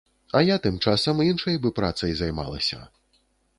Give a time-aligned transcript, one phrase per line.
[0.37, 2.83] А я тым часам іншай бы працай займалася.